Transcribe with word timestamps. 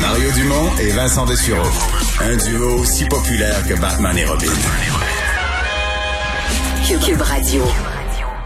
Mario 0.00 0.30
Dumont 0.32 0.70
et 0.80 0.90
Vincent 0.90 1.26
Dessureau. 1.26 1.68
Un 2.20 2.36
duo 2.36 2.80
aussi 2.80 3.04
populaire 3.06 3.62
que 3.66 3.80
Batman 3.80 4.16
et 4.16 4.24
Robin. 4.24 4.46
Cube 7.04 7.20
Radio. 7.20 7.62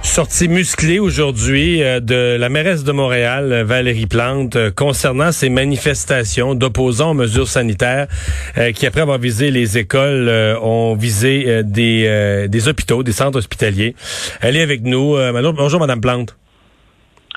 Sortie 0.03 0.49
musclée 0.49 0.99
aujourd'hui 0.99 1.83
euh, 1.83 2.01
de 2.01 2.37
la 2.37 2.49
mairesse 2.49 2.85
de 2.85 2.93
Montréal, 2.93 3.53
euh, 3.53 3.65
Valérie 3.65 4.07
Plante, 4.07 4.57
euh, 4.57 4.71
concernant 4.71 5.33
ces 5.33 5.49
manifestations 5.49 6.55
d'opposants 6.55 7.13
aux 7.13 7.15
mesures 7.15 7.49
sanitaires 7.49 8.09
qui, 8.75 8.87
après 8.87 9.01
avoir 9.01 9.19
visé 9.19 9.51
les 9.51 9.79
écoles, 9.79 10.29
ont 10.61 10.95
visé 10.95 11.63
des, 11.65 12.47
des 12.49 12.69
hôpitaux, 12.69 13.03
des 13.03 13.13
centres 13.13 13.39
hospitaliers. 13.39 13.95
Elle 14.41 14.57
est 14.57 14.63
avec 14.63 14.83
nous. 14.83 15.17
bonjour, 15.55 15.81
Madame 15.81 16.01
Plante. 16.01 16.37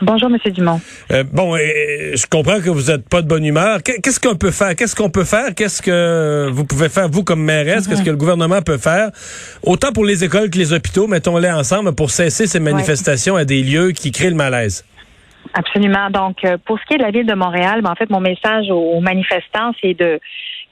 Bonjour, 0.01 0.29
Monsieur 0.29 0.51
Dumont. 0.51 0.81
Euh, 1.11 1.23
bon, 1.23 1.55
je 1.55 2.27
comprends 2.27 2.59
que 2.59 2.69
vous 2.69 2.91
n'êtes 2.91 3.07
pas 3.07 3.21
de 3.21 3.27
bonne 3.27 3.45
humeur. 3.45 3.79
Qu'est-ce 3.81 4.19
qu'on 4.19 4.35
peut 4.35 4.51
faire? 4.51 4.75
Qu'est-ce 4.75 4.95
qu'on 4.95 5.09
peut 5.09 5.23
faire? 5.23 5.55
Qu'est-ce 5.55 5.81
que 5.81 6.49
vous 6.51 6.65
pouvez 6.65 6.89
faire, 6.89 7.07
vous, 7.07 7.23
comme 7.23 7.41
mairesse? 7.41 7.87
Qu'est-ce 7.87 8.03
que 8.03 8.09
le 8.09 8.17
gouvernement 8.17 8.61
peut 8.61 8.77
faire? 8.77 9.11
Autant 9.63 9.93
pour 9.93 10.03
les 10.03 10.25
écoles 10.25 10.49
que 10.49 10.57
les 10.57 10.73
hôpitaux, 10.73 11.07
mettons-les 11.07 11.49
ensemble, 11.49 11.95
pour 11.95 12.09
cesser 12.09 12.45
ces 12.45 12.59
manifestations 12.59 13.37
à 13.37 13.45
des 13.45 13.63
lieux 13.63 13.91
qui 13.91 14.11
créent 14.11 14.29
le 14.29 14.35
malaise. 14.35 14.83
Absolument. 15.53 16.09
Donc, 16.09 16.43
euh, 16.43 16.57
pour 16.65 16.77
ce 16.77 16.85
qui 16.85 16.95
est 16.95 16.97
de 16.97 17.03
la 17.03 17.11
ville 17.11 17.25
de 17.25 17.35
Montréal, 17.35 17.81
ben, 17.81 17.91
en 17.91 17.95
fait, 17.95 18.09
mon 18.09 18.19
message 18.19 18.65
aux, 18.69 18.99
manifestants, 18.99 19.71
c'est 19.81 19.93
de 19.93 20.19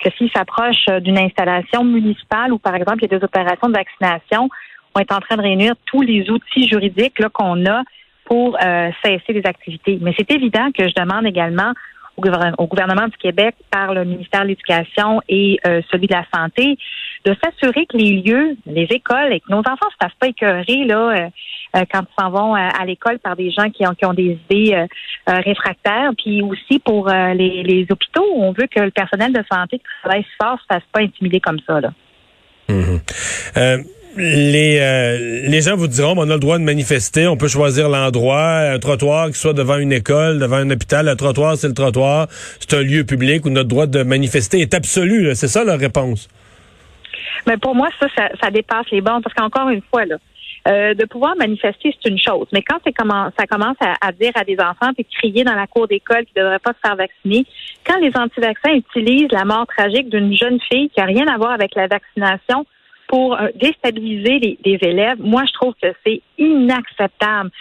que 0.04 0.10
s'ils 0.18 0.32
s'approchent 0.32 1.02
d'une 1.02 1.18
installation 1.18 1.86
municipale 1.86 2.52
ou, 2.52 2.58
par 2.58 2.76
exemple, 2.76 2.98
il 3.02 3.10
y 3.10 3.16
a 3.16 3.20
des 3.20 3.24
opérations 3.24 3.70
de 3.70 3.74
vaccination, 3.74 4.50
on 4.96 5.00
est 5.00 5.12
en 5.14 5.20
train 5.20 5.38
de 5.38 5.42
réunir 5.42 5.76
tous 5.86 6.02
les 6.02 6.30
outils 6.30 6.68
juridiques 6.68 7.26
qu'on 7.32 7.66
a 7.66 7.84
pour 8.34 8.58
euh, 8.60 8.90
cesser 9.06 9.32
les 9.32 9.46
activités. 9.46 10.00
Mais 10.02 10.12
c'est 10.18 10.32
évident 10.32 10.72
que 10.76 10.88
je 10.88 10.94
demande 11.00 11.28
également 11.28 11.72
au, 12.18 12.66
gouvernement 12.66 13.08
du 13.08 13.18
Québec 13.18 13.54
par 13.70 13.94
le 13.94 14.06
ministère 14.06 14.42
de 14.42 14.48
l'Éducation 14.48 15.22
et 15.30 15.60
euh, 15.68 15.82
celui 15.92 16.08
de 16.08 16.16
la 16.16 16.26
Santé 16.34 16.76
de 17.26 17.36
s'assurer 17.44 17.86
que 17.86 17.96
les 17.96 18.24
lieux, 18.24 18.58
les 18.66 18.88
écoles 18.90 19.34
et 19.34 19.40
que 19.40 19.52
nos 19.52 19.60
enfants 19.60 19.86
ne 19.86 19.92
se 19.92 19.98
fassent 20.02 20.18
pas 20.20 20.28
écœurer 20.30 20.84
là, 20.86 21.30
euh, 21.76 21.84
quand 21.94 22.02
ils 22.02 22.22
s'en 22.24 22.32
vont 22.32 22.56
à 22.56 22.84
l'école 22.86 23.20
par 23.20 23.36
des 23.36 23.52
gens 23.52 23.70
qui 23.70 23.86
ont, 23.86 23.94
qui 23.94 24.06
ont 24.06 24.16
des 24.16 24.40
idées 24.50 24.88
réfractaires. 25.28 26.10
Puis 26.18 26.42
aussi 26.42 26.80
pour 26.80 27.10
les, 27.10 27.86
hôpitaux, 27.88 28.26
on 28.36 28.52
veut 28.52 28.68
que 28.68 28.80
le 28.80 28.92
personnel 28.92 29.32
de 29.32 29.44
santé 29.52 29.78
qui 29.78 29.86
travaille 30.02 30.26
fort 30.42 30.54
ne 30.54 30.58
se 30.58 30.66
fasse 30.70 30.84
pas 30.92 31.02
intimider 31.02 31.40
comme 31.40 31.60
ça. 31.68 31.82
Là. 31.82 31.94
Mm-hmm 32.68 34.03
les, 34.16 34.80
euh, 34.80 35.50
les 35.50 35.62
gens 35.62 35.76
vous 35.76 35.88
diront, 35.88 36.14
on 36.18 36.30
a 36.30 36.34
le 36.34 36.40
droit 36.40 36.58
de 36.58 36.64
manifester, 36.64 37.28
on 37.28 37.38
peut 37.38 37.48
choisir 37.48 37.90
l'endroit, 37.90 38.60
un 38.60 38.80
trottoir 38.80 39.28
qui 39.30 39.40
soit 39.40 39.54
devant 39.54 39.78
une 39.78 39.92
école, 39.92 40.40
devant 40.40 40.58
un 40.58 40.70
hôpital, 40.70 41.06
le 41.06 41.16
trottoir, 41.16 41.58
c'est 41.58 41.68
le 41.68 41.74
trottoir, 41.74 42.28
c'est 42.60 42.74
un 42.74 42.82
lieu 42.82 43.04
public 43.04 43.46
où 43.46 43.50
notre 43.50 43.70
droit 43.70 43.88
de 43.88 44.04
manifester 44.04 44.60
est 44.60 44.74
absolu. 44.74 45.34
C'est 45.36 45.48
ça 45.48 45.64
leur 45.64 45.80
réponse? 45.80 46.28
Mais 47.48 47.58
pour 47.58 47.76
moi, 47.76 47.90
ça, 48.00 48.08
ça, 48.42 48.52
dépasse 48.52 48.86
les 48.92 49.02
bornes, 49.02 49.22
parce 49.22 49.36
qu'encore 49.36 49.70
une 49.70 49.82
fois, 49.82 50.06
là, 50.06 50.16
euh, 50.66 50.94
de 50.94 51.06
pouvoir 51.06 51.36
manifester, 51.36 51.94
c'est 52.02 52.10
une 52.10 52.20
chose. 52.20 52.48
Mais 52.54 52.62
quand 52.62 52.80
ça 52.86 53.46
commence 53.48 53.76
à, 53.82 54.12
dire 54.14 54.32
à 54.36 54.46
des 54.46 54.58
enfants 54.60 54.94
puis 54.94 55.06
crier 55.06 55.44
dans 55.44 55.56
la 55.56 55.68
cour 55.68 55.88
d'école 55.88 56.24
qu'ils 56.26 56.38
ne 56.38 56.44
devraient 56.44 56.60
pas 56.60 56.72
se 56.72 56.88
faire 56.88 56.96
vacciner, 56.96 57.46
quand 57.86 58.00
les 58.00 58.12
anti-vaccins 58.16 58.74
utilisent 58.74 59.32
la 59.32 59.44
mort 59.44 59.68
tragique 59.68 60.10
d'une 60.10 60.34
jeune 60.34 60.60
fille 60.72 60.90
qui 60.90 61.02
a 61.02 61.06
rien 61.06 61.28
à 61.28 61.38
voir 61.38 61.52
avec 61.52 61.76
la 61.76 61.88
vaccination 61.88 62.66
pour 63.14 63.40
euh, 63.40 63.50
déstabiliser 63.54 64.58
les, 64.66 64.80
élèves, 64.82 65.20
moi, 65.20 65.44
je 65.46 65.54
trouve 65.54 65.76
que 65.80 65.90
c'est 66.04 66.24
inacceptable. 66.40 67.52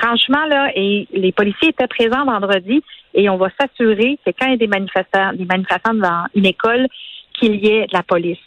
Franchement, 0.00 0.46
là, 0.46 0.70
et 0.74 1.06
les 1.12 1.30
policiers 1.30 1.68
étaient 1.68 1.86
présents 1.86 2.24
vendredi 2.24 2.82
et 3.12 3.28
on 3.28 3.36
va 3.36 3.48
s'assurer 3.60 4.18
que 4.24 4.30
quand 4.30 4.46
il 4.46 4.52
y 4.52 4.54
a 4.54 4.56
des 4.56 4.66
manifestants, 4.66 5.34
des 5.34 5.44
devant 5.44 6.24
une 6.34 6.46
école, 6.46 6.86
qu'il 7.34 7.56
y 7.56 7.68
ait 7.68 7.86
de 7.86 7.92
la 7.92 8.02
police. 8.02 8.38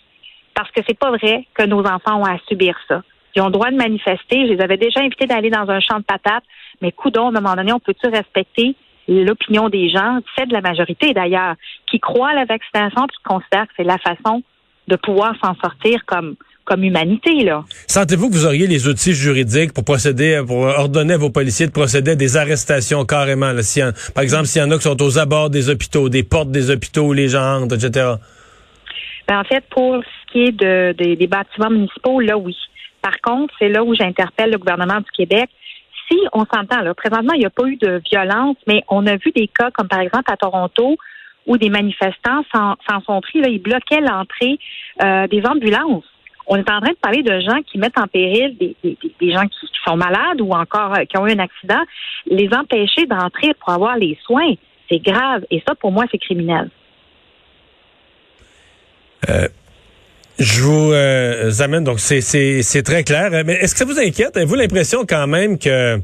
Parce 0.56 0.72
que 0.72 0.82
c'est 0.88 0.98
pas 0.98 1.12
vrai 1.12 1.46
que 1.54 1.64
nos 1.68 1.86
enfants 1.86 2.22
ont 2.22 2.26
à 2.26 2.40
subir 2.48 2.76
ça. 2.88 3.04
Ils 3.36 3.44
ont 3.44 3.46
le 3.46 3.52
droit 3.52 3.70
de 3.70 3.78
manifester. 3.78 4.48
Je 4.48 4.54
les 4.54 4.62
avais 4.62 4.78
déjà 4.78 5.02
invités 5.02 5.28
d'aller 5.28 5.52
dans 5.52 5.70
un 5.70 5.80
champ 5.80 6.00
de 6.00 6.06
patates, 6.06 6.44
mais 6.82 6.92
coudon, 6.92 7.26
à 7.26 7.28
un 7.28 7.32
moment 7.34 7.54
donné, 7.54 7.72
on 7.72 7.80
peut-tu 7.80 8.08
respecter 8.08 8.76
l'opinion 9.08 9.70
des 9.70 9.90
gens, 9.90 10.18
c'est 10.36 10.48
de 10.48 10.54
la 10.54 10.62
majorité 10.62 11.14
d'ailleurs, 11.14 11.54
qui 11.86 12.00
croient 12.00 12.30
à 12.30 12.34
la 12.34 12.46
vaccination 12.46 13.06
et 13.06 13.10
qui 13.10 13.24
considèrent 13.24 13.68
que 13.68 13.74
c'est 13.78 13.84
la 13.84 14.00
façon 14.00 14.42
de 14.88 14.96
pouvoir 14.96 15.34
s'en 15.44 15.56
sortir 15.56 16.00
comme 16.06 16.36
comme 16.64 16.84
humanité 16.84 17.44
là. 17.44 17.64
Sentez-vous 17.88 18.30
que 18.30 18.36
vous 18.36 18.46
auriez 18.46 18.68
les 18.68 18.88
outils 18.88 19.14
juridiques 19.14 19.74
pour 19.74 19.84
procéder, 19.84 20.42
pour 20.46 20.60
ordonner 20.60 21.16
à 21.16 21.18
vos 21.18 21.32
policiers 21.32 21.66
de 21.66 21.72
procéder 21.72 22.12
à 22.12 22.16
des 22.16 22.38
arrestations 22.38 23.04
carrément 23.04 23.52
là, 23.52 23.64
si 23.64 23.82
par 24.14 24.24
exemple, 24.24 24.46
s'il 24.46 24.62
y 24.62 24.66
en 24.66 24.72
a 24.72 24.78
qui 24.78 24.84
sont 24.84 25.02
aux 25.02 25.18
abords 25.18 25.50
des 25.50 25.70
hôpitaux, 25.70 26.08
des 26.08 26.24
portes 26.24 26.52
des 26.52 26.70
hôpitaux 26.70 27.08
où 27.08 27.14
les 27.14 27.30
gens 27.30 27.64
entrent, 27.64 27.76
etc. 27.76 28.14
Ben, 29.28 29.40
en 29.40 29.44
fait, 29.44 29.64
pour 29.70 30.04
ce 30.04 30.32
qui 30.32 30.44
est 30.44 30.52
de, 30.52 30.94
des 30.94 31.28
bâtiments 31.28 31.70
municipaux, 31.70 32.20
là 32.20 32.38
oui. 32.38 32.56
Par 33.02 33.20
contre, 33.22 33.54
c'est 33.60 33.70
là 33.70 33.84
où 33.84 33.96
j'interpelle 33.96 34.52
le 34.52 34.58
gouvernement 34.58 35.00
du 35.00 35.12
Québec. 35.16 35.50
Si 36.10 36.18
on 36.34 36.46
s'entend, 36.46 36.82
là, 36.82 36.94
présentement, 36.94 37.34
il 37.34 37.40
n'y 37.40 37.46
a 37.46 37.50
pas 37.50 37.66
eu 37.66 37.78
de 37.78 38.02
violence, 38.12 38.58
mais 38.68 38.84
on 38.90 39.08
a 39.08 39.16
vu 39.16 39.32
des 39.36 39.48
cas 39.48 39.72
comme 39.72 39.88
par 39.88 40.02
exemple 40.02 40.32
à 40.32 40.38
Toronto 40.38 40.98
où 41.48 41.58
des 41.58 41.70
manifestants 41.70 42.44
s'en 42.54 42.76
sont 43.06 43.22
pris. 43.22 43.40
Ils 43.40 43.62
bloquaient 43.62 44.02
l'entrée 44.02 44.60
euh, 45.02 45.28
des 45.28 45.44
ambulances. 45.46 46.06
On 46.48 46.58
est 46.58 46.70
en 46.70 46.82
train 46.82 46.92
de 46.92 46.98
parler 47.02 47.24
de 47.24 47.40
gens 47.40 47.62
qui 47.72 47.78
mettent 47.78 47.98
en 47.98 48.08
péril 48.08 48.58
des, 48.58 49.32
gens 49.32 49.48
qui, 49.48 49.68
sont 49.86 49.96
malades 49.96 50.42
ou 50.42 50.52
encore 50.52 50.94
euh, 50.94 51.06
qui 51.06 51.18
ont 51.18 51.28
eu 51.28 51.32
un 51.32 51.40
accident, 51.40 51.82
les 52.26 52.50
empêcher 52.54 53.06
d'entrer 53.06 53.54
pour 53.60 53.70
avoir 53.70 53.98
les 53.98 54.18
soins. 54.26 54.54
C'est 54.90 55.00
grave. 55.00 55.46
Et 55.50 55.64
ça, 55.68 55.76
pour 55.76 55.92
moi, 55.92 56.06
c'est 56.12 56.18
criminel. 56.18 56.70
Euh, 59.30 59.48
je 60.40 60.62
vous 60.64 61.62
amène, 61.62 61.84
donc 61.84 62.00
c'est 62.00 62.84
très 62.84 63.04
clair. 63.04 63.30
Mais 63.46 63.54
est-ce 63.54 63.74
que 63.74 63.80
ça 63.80 63.86
vous 63.86 64.00
inquiète? 64.00 64.36
Avez-vous 64.36 64.56
l'impression 64.56 65.06
quand 65.08 65.28
même 65.28 65.60
que 65.60 66.02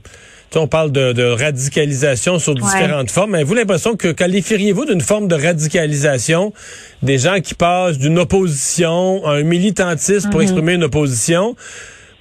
on 0.56 0.68
parle 0.68 0.92
de, 0.92 1.24
radicalisation 1.32 2.40
sur 2.40 2.56
différentes 2.56 3.12
formes. 3.12 3.36
Avez-vous 3.36 3.56
l'impression 3.56 3.96
que 3.96 4.10
qualifieriez-vous 4.10 4.86
d'une 4.86 5.02
forme 5.02 5.28
de 5.28 5.36
radicalisation 5.36 6.54
des 7.04 7.18
gens 7.18 7.40
qui 7.42 7.54
passent 7.54 7.98
d'une 7.98 8.20
opposition 8.20 9.26
à 9.26 9.34
un 9.34 9.44
militantisme 9.44 10.30
pour 10.30 10.40
mhm. 10.40 10.44
exprimer 10.46 10.74
une 10.74 10.84
opposition, 10.84 11.56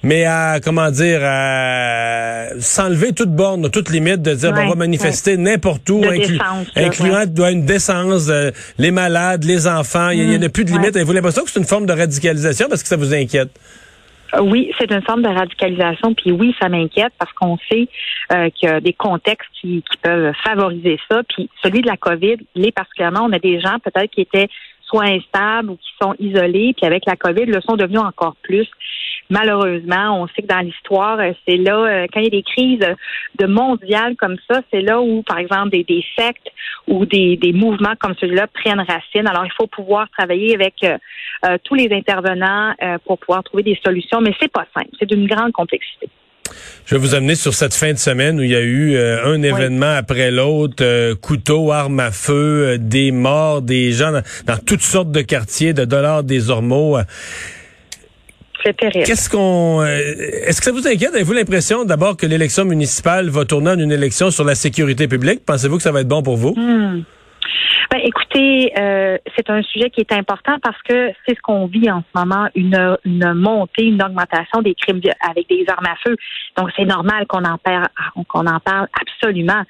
mais 0.03 0.25
à, 0.25 0.59
comment 0.63 0.91
dire, 0.91 1.21
à 1.23 2.47
s'enlever 2.59 3.13
toute 3.13 3.31
borne, 3.31 3.69
toute 3.69 3.89
limite 3.89 4.21
de 4.21 4.35
dire, 4.35 4.53
on 4.55 4.69
va 4.69 4.75
manifester 4.75 5.37
n'importe 5.37 5.89
où, 5.89 6.03
incluant 6.75 7.49
une 7.49 7.65
décence, 7.65 8.27
euh, 8.29 8.51
les 8.77 8.91
malades, 8.91 9.43
les 9.43 9.67
enfants, 9.67 10.09
il 10.09 10.27
n'y 10.27 10.35
en 10.37 10.41
a 10.41 10.45
mhm. 10.45 10.49
plus 10.49 10.65
de 10.65 10.71
limite. 10.71 10.95
Avez-vous 10.95 11.13
l'impression 11.13 11.43
que 11.43 11.51
c'est 11.51 11.59
une 11.59 11.65
forme 11.65 11.85
de 11.85 11.93
radicalisation 11.93 12.67
parce 12.69 12.83
que 12.83 12.89
ça 12.89 12.97
vous 12.97 13.13
inquiète? 13.13 13.49
Euh, 14.35 14.41
oui, 14.41 14.71
c'est 14.77 14.91
une 14.91 15.01
forme 15.01 15.21
de 15.21 15.29
radicalisation, 15.29 16.13
puis 16.13 16.31
oui, 16.31 16.55
ça 16.59 16.69
m'inquiète 16.69 17.13
parce 17.17 17.31
qu'on 17.33 17.57
sait 17.69 17.87
euh, 18.31 18.49
qu'il 18.49 18.69
y 18.69 18.71
a 18.71 18.81
des 18.81 18.93
contextes 18.93 19.49
qui, 19.61 19.83
peuvent 20.01 20.33
favoriser 20.43 20.99
ça. 21.09 21.21
Puis 21.23 21.49
celui 21.63 21.81
de 21.81 21.87
la 21.87 21.97
COVID, 21.97 22.37
il 22.55 22.67
est 22.67 22.71
particulièrement, 22.71 23.21
on 23.23 23.31
a 23.31 23.39
des 23.39 23.59
gens 23.59 23.79
peut-être 23.79 24.11
qui 24.11 24.21
étaient 24.21 24.47
soit 24.87 25.05
instables 25.05 25.71
ou 25.71 25.75
qui 25.75 25.91
sont 26.01 26.15
isolés, 26.19 26.73
puis 26.75 26.85
avec 26.85 27.03
la 27.05 27.15
COVID, 27.15 27.45
le 27.45 27.61
sont 27.61 27.75
devenus 27.75 28.01
encore 28.01 28.35
plus. 28.41 28.67
Malheureusement, 29.29 30.21
on 30.21 30.27
sait 30.27 30.41
que 30.41 30.47
dans 30.47 30.59
l'histoire, 30.59 31.19
euh, 31.19 31.33
c'est 31.45 31.57
là, 31.57 32.07
quand 32.11 32.21
il 32.21 32.25
y 32.25 32.27
a 32.27 32.29
des 32.29 32.43
crises 32.43 32.95
de 33.39 33.45
mondiales 33.45 34.15
comme 34.15 34.37
ça, 34.49 34.61
c'est 34.71 34.81
là 34.81 35.01
où, 35.01 35.21
par 35.23 35.37
exemple, 35.37 35.69
des, 35.69 35.83
des 35.83 36.03
sectes 36.17 36.49
ou 36.87 37.05
des, 37.05 37.35
des 37.35 37.51
mouvements 37.51 37.95
comme 37.99 38.15
celui-là 38.15 38.47
prennent 38.47 38.79
racine. 38.79 39.27
Alors, 39.27 39.45
il 39.45 39.51
faut 39.59 39.67
pouvoir 39.67 40.09
travailler 40.17 40.55
avec 40.55 40.75
euh, 40.83 41.57
tous 41.63 41.75
les 41.75 41.91
intervenants 41.91 42.73
euh, 42.81 42.97
pour 43.05 43.19
pouvoir 43.19 43.43
trouver 43.43 43.63
des 43.63 43.79
solutions, 43.83 44.21
mais 44.21 44.33
c'est 44.39 44.51
pas 44.51 44.65
simple. 44.73 44.89
C'est 44.97 45.09
d'une 45.09 45.27
grande 45.27 45.51
complexité. 45.51 46.09
Je 46.85 46.95
vais 46.95 47.01
vous 47.01 47.15
amener 47.15 47.35
sur 47.35 47.53
cette 47.53 47.73
fin 47.73 47.91
de 47.91 47.97
semaine 47.97 48.39
où 48.39 48.43
il 48.43 48.51
y 48.51 48.55
a 48.55 48.61
eu 48.61 48.95
euh, 48.95 49.25
un 49.25 49.41
événement 49.41 49.93
après 49.95 50.31
l'autre, 50.31 51.13
couteau, 51.15 51.71
armes 51.71 51.99
à 51.99 52.11
feu, 52.11 52.77
des 52.79 53.11
morts, 53.11 53.61
des 53.61 53.91
gens 53.91 54.11
dans, 54.45 54.57
toutes 54.57 54.81
sortes 54.81 55.11
de 55.11 55.21
quartiers, 55.21 55.73
de 55.73 55.85
dollars, 55.85 56.23
des 56.23 56.49
ormeaux. 56.49 56.97
C'est 58.63 58.75
terrible. 58.75 59.05
Qu'est-ce 59.05 59.29
qu'on, 59.29 59.85
est-ce 59.85 60.59
que 60.59 60.65
ça 60.65 60.71
vous 60.71 60.87
inquiète? 60.87 61.13
Avez-vous 61.13 61.33
l'impression 61.33 61.85
d'abord 61.85 62.17
que 62.17 62.25
l'élection 62.25 62.65
municipale 62.65 63.29
va 63.29 63.45
tourner 63.45 63.71
en 63.71 63.79
une 63.79 63.91
élection 63.91 64.31
sur 64.31 64.43
la 64.43 64.55
sécurité 64.55 65.07
publique? 65.07 65.45
Pensez-vous 65.45 65.77
que 65.77 65.83
ça 65.83 65.91
va 65.91 66.01
être 66.01 66.07
bon 66.07 66.23
pour 66.23 66.37
vous? 66.37 66.53
Hmm. 66.55 67.03
Ben, 67.89 68.01
écoutez, 68.03 68.73
euh, 68.77 69.17
c'est 69.35 69.49
un 69.49 69.61
sujet 69.63 69.89
qui 69.89 70.01
est 70.01 70.11
important 70.11 70.57
parce 70.61 70.81
que 70.81 71.11
c'est 71.25 71.35
ce 71.35 71.41
qu'on 71.41 71.67
vit 71.67 71.89
en 71.89 72.01
ce 72.01 72.19
moment, 72.19 72.47
une, 72.53 72.97
une 73.05 73.33
montée, 73.33 73.85
une 73.85 74.03
augmentation 74.03 74.61
des 74.61 74.75
crimes 74.75 74.99
avec 75.21 75.47
des 75.47 75.65
armes 75.69 75.85
à 75.85 75.95
feu. 76.05 76.15
Donc, 76.57 76.69
c'est 76.75 76.85
normal 76.85 77.25
qu'on 77.27 77.45
en 77.45 77.55
en 77.55 78.59
parle 78.59 78.87
absolument. 79.01 79.63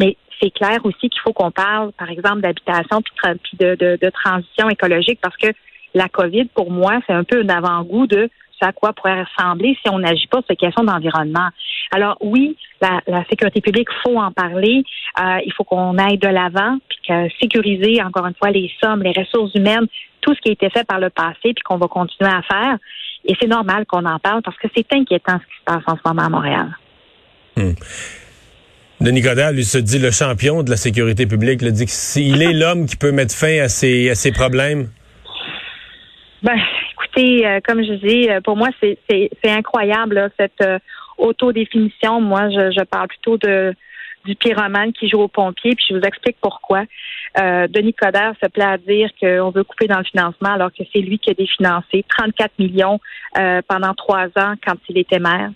Mais 0.00 0.16
c'est 0.40 0.50
clair 0.50 0.78
aussi 0.84 1.08
qu'il 1.08 1.20
faut 1.22 1.32
qu'on 1.32 1.52
parle, 1.52 1.92
par 1.92 2.10
exemple, 2.10 2.40
d'habitation 2.40 3.02
puis 3.02 3.56
de, 3.58 3.74
de, 3.76 4.10
transition 4.10 4.68
écologique 4.68 5.20
parce 5.22 5.36
que 5.36 5.48
la 5.94 6.08
COVID, 6.08 6.46
pour 6.46 6.70
moi, 6.70 7.00
c'est 7.06 7.12
un 7.12 7.24
peu 7.24 7.42
un 7.42 7.48
avant-goût 7.48 8.06
de 8.06 8.30
à 8.62 8.72
quoi 8.72 8.92
pourrait 8.92 9.22
ressembler 9.22 9.76
si 9.82 9.90
on 9.90 9.98
n'agit 9.98 10.26
pas 10.26 10.38
sur 10.38 10.48
ces 10.48 10.56
questions 10.56 10.84
d'environnement. 10.84 11.48
Alors 11.92 12.16
oui, 12.20 12.56
la, 12.80 13.24
sécurité 13.28 13.60
publique, 13.60 13.88
faut 14.02 14.18
en 14.18 14.32
parler. 14.32 14.82
Euh, 15.20 15.38
il 15.44 15.52
faut 15.54 15.64
qu'on 15.64 15.98
aille 15.98 16.18
de 16.18 16.28
l'avant, 16.28 16.78
puis 16.88 17.30
sécuriser, 17.40 18.02
encore 18.02 18.26
une 18.26 18.34
fois, 18.34 18.50
les 18.50 18.70
sommes, 18.82 19.02
les 19.02 19.12
ressources 19.12 19.54
humaines, 19.54 19.86
tout 20.20 20.34
ce 20.34 20.40
qui 20.40 20.50
a 20.50 20.52
été 20.52 20.70
fait 20.70 20.86
par 20.86 21.00
le 21.00 21.10
passé, 21.10 21.38
puis 21.42 21.62
qu'on 21.64 21.78
va 21.78 21.88
continuer 21.88 22.30
à 22.30 22.42
faire. 22.42 22.78
Et 23.24 23.34
c'est 23.40 23.48
normal 23.48 23.84
qu'on 23.86 24.04
en 24.06 24.18
parle 24.18 24.42
parce 24.42 24.56
que 24.56 24.68
c'est 24.74 24.86
inquiétant 24.92 25.38
ce 25.38 25.46
qui 25.46 25.58
se 25.58 25.64
passe 25.64 25.82
en 25.86 25.96
ce 25.96 26.00
moment 26.06 26.26
à 26.26 26.28
Montréal. 26.28 26.76
Hmm. 27.56 27.72
Denis 29.00 29.22
Coderre, 29.22 29.52
lui, 29.52 29.64
se 29.64 29.78
dit 29.78 29.98
le 29.98 30.10
champion 30.10 30.62
de 30.62 30.70
la 30.70 30.76
sécurité 30.76 31.26
publique, 31.26 31.62
le 31.62 31.72
dit 31.72 31.86
qu'il 31.86 32.42
est 32.42 32.52
l'homme 32.52 32.86
qui 32.86 32.96
peut 32.96 33.12
mettre 33.12 33.34
fin 33.34 33.60
à 33.60 33.68
ces, 33.68 34.10
à 34.10 34.14
ces 34.14 34.30
problèmes. 34.30 34.90
Ben, 36.42 36.56
écoutez, 36.92 37.46
euh, 37.46 37.60
comme 37.66 37.82
je 37.82 37.94
dis, 37.94 38.28
euh, 38.28 38.40
pour 38.42 38.56
moi, 38.56 38.68
c'est 38.80 39.30
incroyable, 39.44 40.30
cette 40.38 40.60
euh, 40.62 40.78
autodéfinition. 41.20 42.20
Moi, 42.20 42.50
je, 42.50 42.72
je 42.72 42.84
parle 42.84 43.08
plutôt 43.08 43.36
de 43.38 43.74
du 44.24 44.34
pyromane 44.34 44.92
qui 44.92 45.08
joue 45.08 45.20
au 45.20 45.28
pompier, 45.28 45.74
puis 45.74 45.84
je 45.88 45.94
vous 45.94 46.02
explique 46.02 46.36
pourquoi. 46.40 46.84
Euh, 47.38 47.68
Denis 47.68 47.94
Coderre 47.94 48.34
se 48.42 48.48
plaît 48.48 48.64
à 48.64 48.76
dire 48.76 49.08
qu'on 49.20 49.50
veut 49.50 49.64
couper 49.64 49.86
dans 49.86 49.98
le 49.98 50.04
financement 50.04 50.50
alors 50.50 50.70
que 50.72 50.82
c'est 50.92 51.00
lui 51.00 51.18
qui 51.18 51.30
a 51.30 51.34
définancé 51.34 52.04
34 52.08 52.58
millions 52.58 52.98
euh, 53.38 53.62
pendant 53.68 53.94
trois 53.94 54.26
ans 54.36 54.54
quand 54.66 54.76
il 54.88 54.98
était 54.98 55.20
maire. 55.20 55.50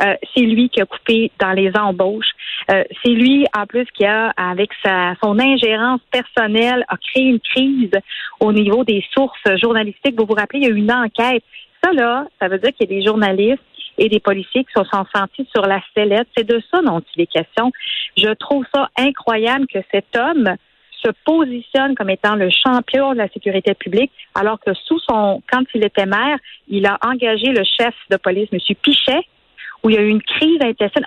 Euh, 0.00 0.14
c'est 0.34 0.42
lui 0.42 0.68
qui 0.68 0.80
a 0.80 0.86
coupé 0.86 1.30
dans 1.38 1.52
les 1.52 1.70
embauches. 1.76 2.30
c'est 2.68 3.10
lui, 3.10 3.46
en 3.56 3.66
plus, 3.66 3.86
qui 3.94 4.04
a, 4.04 4.32
avec 4.36 4.70
sa, 4.84 5.14
son 5.22 5.38
ingérence 5.38 6.00
personnelle, 6.10 6.84
a 6.88 6.96
créé 6.96 7.24
une 7.24 7.40
crise 7.40 7.92
au 8.40 8.52
niveau 8.52 8.84
des 8.84 9.04
sources 9.12 9.58
journalistiques. 9.60 10.14
Vous 10.18 10.26
vous 10.26 10.34
rappelez, 10.34 10.60
il 10.60 10.64
y 10.64 10.70
a 10.70 10.74
eu 10.74 10.78
une 10.78 10.92
enquête. 10.92 11.44
Ça, 11.82 11.92
là, 11.92 12.26
ça 12.40 12.48
veut 12.48 12.58
dire 12.58 12.72
qu'il 12.72 12.90
y 12.90 12.94
a 12.94 12.98
des 12.98 13.06
journalistes 13.06 13.62
et 13.98 14.08
des 14.08 14.20
policiers 14.20 14.64
qui 14.64 14.72
sont 14.72 15.04
sentis 15.14 15.48
sur 15.54 15.62
la 15.62 15.80
sellette. 15.94 16.28
C'est 16.36 16.46
de 16.46 16.60
ça 16.70 16.80
dont 16.82 17.02
il 17.14 17.22
est 17.22 17.26
question. 17.26 17.72
Je 18.16 18.32
trouve 18.34 18.64
ça 18.74 18.88
incroyable 18.96 19.66
que 19.66 19.78
cet 19.90 20.16
homme 20.16 20.56
se 21.02 21.10
positionne 21.24 21.94
comme 21.94 22.10
étant 22.10 22.34
le 22.34 22.50
champion 22.50 23.12
de 23.12 23.18
la 23.18 23.28
sécurité 23.28 23.74
publique, 23.74 24.12
alors 24.34 24.60
que 24.60 24.74
sous 24.74 24.98
son, 25.00 25.42
quand 25.50 25.62
il 25.74 25.84
était 25.84 26.06
maire, 26.06 26.38
il 26.68 26.86
a 26.86 26.98
engagé 27.02 27.46
le 27.52 27.64
chef 27.64 27.94
de 28.10 28.16
police, 28.16 28.48
M. 28.52 28.58
Pichet, 28.82 29.20
où 29.82 29.90
il 29.90 29.96
y 29.96 29.98
a 29.98 30.02
eu 30.02 30.08
une 30.08 30.22
crise 30.22 30.60
intestine. 30.60 31.04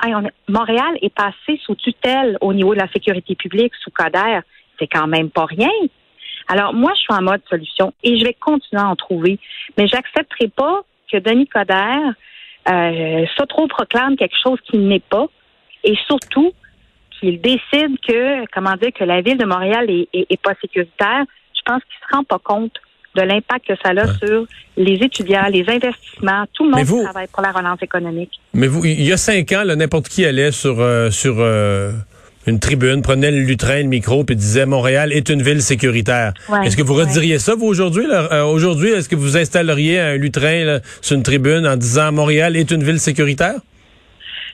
Montréal 0.47 0.97
est 1.01 1.13
passé 1.13 1.59
sous 1.63 1.75
tutelle 1.75 2.37
au 2.41 2.53
niveau 2.53 2.73
de 2.73 2.79
la 2.79 2.91
sécurité 2.91 3.35
publique, 3.35 3.73
sous 3.83 3.91
Coder. 3.91 4.39
C'est 4.79 4.87
quand 4.87 5.07
même 5.07 5.29
pas 5.29 5.45
rien. 5.45 5.69
Alors, 6.47 6.73
moi, 6.73 6.91
je 6.95 7.01
suis 7.01 7.13
en 7.13 7.21
mode 7.21 7.41
solution 7.47 7.93
et 8.03 8.17
je 8.17 8.25
vais 8.25 8.33
continuer 8.33 8.81
à 8.81 8.87
en 8.87 8.95
trouver. 8.95 9.39
Mais 9.77 9.87
j'accepterai 9.87 10.47
pas 10.47 10.81
que 11.11 11.17
Denis 11.17 11.47
Coderre 11.47 12.13
euh, 12.69 13.25
s'auto-proclame 13.37 14.15
quelque 14.15 14.35
chose 14.41 14.59
qui 14.69 14.77
n'est 14.77 15.01
pas 15.01 15.27
et 15.83 15.95
surtout 16.07 16.53
qu'il 17.19 17.41
décide 17.41 17.99
que, 18.07 18.45
comment 18.53 18.75
dire, 18.75 18.91
que 18.97 19.03
la 19.03 19.21
ville 19.21 19.37
de 19.37 19.45
Montréal 19.45 19.87
est, 19.89 20.41
pas 20.41 20.53
sécuritaire, 20.61 21.23
je 21.55 21.61
pense 21.65 21.81
qu'il 21.83 22.09
se 22.09 22.15
rend 22.15 22.23
pas 22.23 22.39
compte 22.39 22.73
de 23.15 23.21
l'impact 23.21 23.67
que 23.67 23.73
ça 23.83 23.91
a 23.91 24.07
sur 24.17 24.45
les 24.75 24.93
étudiants, 24.93 25.45
les 25.51 25.63
investissements, 25.69 26.45
tout 26.53 26.63
le 26.65 26.71
monde 26.71 26.85
qui 26.85 27.03
travaille 27.03 27.27
pour 27.27 27.43
la 27.43 27.51
relance 27.51 27.81
économique. 27.81 28.31
Mais 28.53 28.67
vous, 28.67 28.83
il 28.85 29.03
y 29.03 29.11
a 29.11 29.17
cinq 29.17 29.51
ans, 29.51 29.63
n'importe 29.65 30.09
qui 30.09 30.25
allait 30.25 30.51
sur 30.51 30.79
euh, 30.79 31.11
sur 31.11 31.35
euh, 31.39 31.91
une 32.47 32.59
tribune, 32.59 33.01
prenait 33.01 33.31
le 33.31 33.39
lutrin, 33.39 33.77
le 33.77 33.87
micro, 33.87 34.23
puis 34.23 34.35
disait 34.35 34.65
Montréal 34.65 35.13
est 35.13 35.29
une 35.29 35.41
ville 35.41 35.61
sécuritaire. 35.61 36.33
est-ce 36.63 36.75
que 36.75 36.81
vous 36.81 36.93
rediriez 36.93 37.39
ça, 37.39 37.55
vous, 37.55 37.67
aujourd'hui? 37.67 38.05
Euh, 38.09 38.43
aujourd'hui, 38.43 38.89
est-ce 38.89 39.07
que 39.07 39.15
vous 39.15 39.37
installeriez 39.37 39.99
un 39.99 40.17
lutrin 40.17 40.79
sur 41.01 41.15
une 41.15 41.23
tribune 41.23 41.65
en 41.65 41.77
disant 41.77 42.11
Montréal 42.11 42.55
est 42.55 42.71
une 42.71 42.83
ville 42.83 42.99
sécuritaire? 42.99 43.55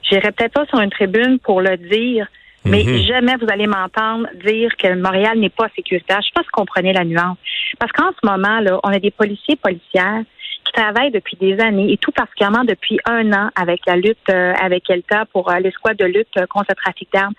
J'irais 0.09 0.31
peut-être 0.31 0.53
pas 0.53 0.65
sur 0.65 0.79
une 0.79 0.89
tribune 0.89 1.39
pour 1.39 1.61
le 1.61 1.77
dire, 1.77 2.27
mais 2.65 2.83
mhm. 2.83 2.97
jamais 3.03 3.35
vous 3.41 3.47
allez 3.51 3.67
m'entendre 3.67 4.27
dire 4.45 4.71
que 4.77 4.93
Montréal 4.95 5.39
n'est 5.39 5.49
pas 5.49 5.67
sécuritaire. 5.75 6.19
Je 6.21 6.27
sais 6.27 6.33
pas 6.33 6.41
si 6.41 6.47
vous 6.47 6.61
comprenez 6.61 6.93
la 6.93 7.05
nuance. 7.05 7.37
Parce 7.79 7.91
qu'en 7.91 8.09
ce 8.11 8.27
moment, 8.27 8.59
là, 8.59 8.79
on 8.83 8.89
a 8.89 8.99
des 8.99 9.11
policiers 9.11 9.55
policières 9.55 10.23
qui 10.65 10.71
travaillent 10.73 11.11
depuis 11.11 11.37
des 11.37 11.59
années 11.59 11.91
et 11.91 11.97
tout 11.97 12.11
particulièrement 12.11 12.63
depuis 12.63 12.99
un 13.05 13.31
an 13.33 13.49
avec 13.55 13.81
la 13.87 13.95
lutte 13.95 14.17
euh, 14.29 14.53
avec 14.61 14.89
ELTA 14.89 15.25
pour 15.31 15.51
euh, 15.51 15.59
l'escouade 15.59 15.97
de 15.97 16.05
lutte 16.05 16.45
contre 16.49 16.67
le 16.69 16.75
trafic 16.75 17.09
d'armes 17.13 17.33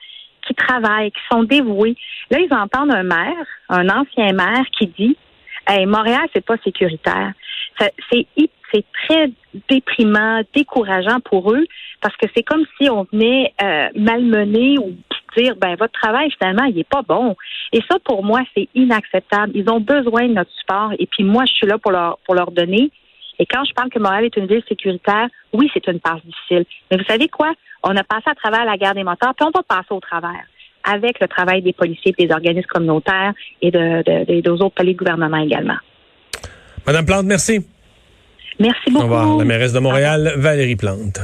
qui 0.50 0.54
travaillent, 0.54 1.12
qui 1.12 1.20
sont 1.30 1.44
dévoués. 1.44 1.96
Là, 2.30 2.38
ils 2.40 2.52
entendent 2.52 2.92
un 2.92 3.04
maire, 3.04 3.46
un 3.68 3.88
ancien 3.88 4.32
maire 4.32 4.64
qui 4.76 4.88
dit 4.88 5.16
Hey, 5.66 5.86
Montréal, 5.86 6.26
c'est 6.34 6.44
pas 6.44 6.56
sécuritaire. 6.64 7.32
C'est 7.78 8.84
très 9.06 9.30
déprimant, 9.68 10.42
décourageant 10.54 11.20
pour 11.24 11.52
eux, 11.52 11.66
parce 12.00 12.16
que 12.16 12.26
c'est 12.34 12.42
comme 12.42 12.64
si 12.78 12.88
on 12.88 13.06
venait 13.12 13.52
euh, 13.62 13.88
malmener 13.94 14.78
ou 14.78 14.94
dire 15.36 15.54
ben 15.56 15.76
votre 15.76 15.92
travail 15.92 16.28
finalement 16.38 16.64
il 16.64 16.78
est 16.78 16.88
pas 16.88 17.02
bon. 17.02 17.36
Et 17.72 17.80
ça 17.88 17.98
pour 18.04 18.24
moi 18.24 18.40
c'est 18.54 18.68
inacceptable. 18.74 19.52
Ils 19.54 19.68
ont 19.70 19.80
besoin 19.80 20.26
de 20.26 20.34
notre 20.34 20.50
support 20.52 20.92
et 20.98 21.06
puis 21.06 21.24
moi 21.24 21.44
je 21.46 21.52
suis 21.52 21.66
là 21.66 21.78
pour 21.78 21.92
leur 21.92 22.18
pour 22.24 22.34
leur 22.34 22.50
donner. 22.50 22.90
Et 23.40 23.46
quand 23.46 23.64
je 23.64 23.72
parle 23.72 23.88
que 23.88 23.98
Montréal 23.98 24.26
est 24.26 24.36
une 24.36 24.46
ville 24.46 24.62
sécuritaire, 24.68 25.28
oui 25.52 25.68
c'est 25.74 25.86
une 25.88 25.98
passe 25.98 26.20
difficile. 26.24 26.64
Mais 26.90 26.98
vous 26.98 27.04
savez 27.04 27.28
quoi? 27.28 27.52
On 27.82 27.96
a 27.96 28.04
passé 28.04 28.24
à 28.26 28.34
travers 28.34 28.64
la 28.66 28.76
guerre 28.76 28.94
des 28.94 29.02
moteurs, 29.02 29.34
puis 29.34 29.46
on 29.46 29.58
va 29.58 29.64
passer 29.66 29.88
au 29.90 30.00
travers 30.00 30.44
avec 30.84 31.20
le 31.20 31.28
travail 31.28 31.62
des 31.62 31.72
policiers, 31.72 32.14
des 32.18 32.30
organismes 32.30 32.68
communautaires 32.68 33.32
et 33.60 33.70
de, 33.70 34.02
de, 34.02 34.40
de, 34.40 34.50
autres 34.50 34.74
paliers 34.74 34.92
de 34.92 34.98
gouvernement 34.98 35.38
également. 35.38 35.76
Madame 36.86 37.06
Plante, 37.06 37.26
merci. 37.26 37.66
Merci 38.58 38.90
beaucoup. 38.90 39.04
Au 39.04 39.08
revoir. 39.08 39.38
La 39.38 39.44
mairesse 39.44 39.72
de 39.72 39.78
Montréal, 39.78 40.34
Valérie 40.36 40.76
Plante. 40.76 41.18